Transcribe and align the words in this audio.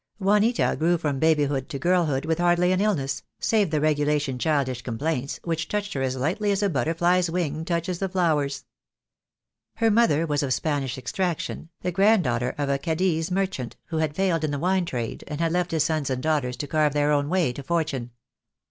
Juanita 0.17 0.75
grew 0.79 0.97
from 0.97 1.19
babyhood 1.19 1.69
to 1.69 1.77
girlhood 1.77 2.25
with 2.25 2.39
hardly 2.39 2.71
an 2.71 2.81
illness, 2.81 3.21
save 3.39 3.69
the 3.69 3.79
regulation 3.79 4.39
childish 4.39 4.81
complaints, 4.81 5.39
which 5.43 5.67
touched 5.67 5.93
her 5.93 6.01
as 6.01 6.15
lightly 6.15 6.49
as 6.49 6.63
a 6.63 6.71
butterfly's 6.71 7.29
wing 7.29 7.63
touches 7.63 7.99
the 7.99 8.09
flowers. 8.09 8.65
Her 9.75 9.91
mother 9.91 10.25
was 10.25 10.41
of 10.41 10.55
Spanish 10.55 10.97
extraction, 10.97 11.69
the 11.81 11.91
grand 11.91 12.23
daughter 12.23 12.55
of 12.57 12.67
a 12.67 12.79
Cadiz 12.79 13.29
merchant, 13.29 13.75
who 13.89 13.97
had 13.97 14.15
failed 14.15 14.43
in 14.43 14.49
the 14.49 14.57
wine 14.57 14.85
trade 14.85 15.23
and 15.27 15.39
had 15.39 15.51
left 15.51 15.69
his 15.69 15.83
sons 15.83 16.09
and 16.09 16.23
daughters 16.23 16.57
to 16.57 16.65
carve 16.65 16.93
THE 16.93 16.99
DAY 17.01 17.05
WILL 17.05 17.09
COME. 17.09 17.09
I 17.09 17.09
I 17.09 17.17
their 17.21 17.25
own 17.25 17.29
way 17.29 17.53
to 17.53 17.61
fortune. 17.61 18.11